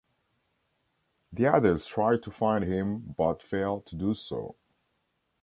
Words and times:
The 1.31 1.45
others 1.45 1.85
try 1.85 2.17
to 2.17 2.31
find 2.31 2.63
him 2.63 3.13
but 3.15 3.43
fail 3.43 3.81
to 3.81 3.95
do 3.95 4.15
so. 4.15 4.55